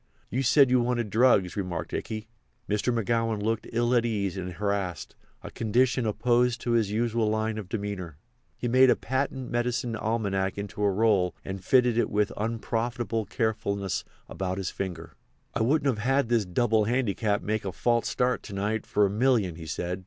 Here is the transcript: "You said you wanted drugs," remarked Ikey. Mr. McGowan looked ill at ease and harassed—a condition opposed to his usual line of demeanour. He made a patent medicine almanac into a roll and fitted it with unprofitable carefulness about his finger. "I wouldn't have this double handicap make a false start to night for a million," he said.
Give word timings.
"You 0.31 0.41
said 0.41 0.71
you 0.71 0.81
wanted 0.81 1.11
drugs," 1.11 1.55
remarked 1.55 1.93
Ikey. 1.93 2.27
Mr. 2.67 2.91
McGowan 2.91 3.39
looked 3.39 3.67
ill 3.71 3.93
at 3.93 4.03
ease 4.03 4.35
and 4.35 4.53
harassed—a 4.53 5.51
condition 5.51 6.07
opposed 6.07 6.59
to 6.61 6.71
his 6.71 6.89
usual 6.89 7.29
line 7.29 7.59
of 7.59 7.69
demeanour. 7.69 8.17
He 8.57 8.67
made 8.67 8.89
a 8.89 8.95
patent 8.95 9.51
medicine 9.51 9.95
almanac 9.95 10.57
into 10.57 10.81
a 10.81 10.89
roll 10.89 11.35
and 11.45 11.63
fitted 11.63 11.99
it 11.99 12.09
with 12.09 12.31
unprofitable 12.35 13.25
carefulness 13.25 14.03
about 14.27 14.57
his 14.57 14.71
finger. 14.71 15.13
"I 15.53 15.61
wouldn't 15.61 15.99
have 15.99 16.29
this 16.29 16.45
double 16.45 16.85
handicap 16.85 17.43
make 17.43 17.63
a 17.63 17.71
false 17.71 18.07
start 18.09 18.41
to 18.41 18.55
night 18.55 18.87
for 18.87 19.05
a 19.05 19.09
million," 19.11 19.53
he 19.53 19.67
said. 19.67 19.99